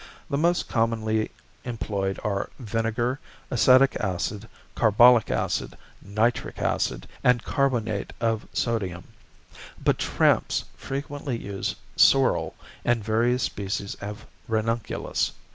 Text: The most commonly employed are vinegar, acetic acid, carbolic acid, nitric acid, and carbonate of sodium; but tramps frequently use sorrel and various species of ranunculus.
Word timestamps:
The 0.31 0.37
most 0.39 0.67
commonly 0.67 1.29
employed 1.63 2.19
are 2.23 2.49
vinegar, 2.57 3.19
acetic 3.51 3.95
acid, 3.97 4.49
carbolic 4.73 5.29
acid, 5.29 5.77
nitric 6.01 6.57
acid, 6.57 7.07
and 7.23 7.43
carbonate 7.43 8.11
of 8.19 8.47
sodium; 8.51 9.03
but 9.79 9.99
tramps 9.99 10.65
frequently 10.75 11.37
use 11.37 11.75
sorrel 11.95 12.55
and 12.83 13.03
various 13.03 13.43
species 13.43 13.93
of 14.01 14.25
ranunculus. 14.47 15.33